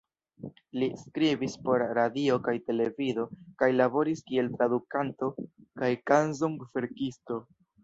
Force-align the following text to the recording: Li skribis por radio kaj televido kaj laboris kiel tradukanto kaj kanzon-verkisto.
Li 0.83 0.85
skribis 1.01 1.57
por 1.67 1.83
radio 1.97 2.37
kaj 2.47 2.55
televido 2.71 3.27
kaj 3.63 3.69
laboris 3.77 4.25
kiel 4.31 4.51
tradukanto 4.57 5.31
kaj 5.85 5.93
kanzon-verkisto. 6.15 7.43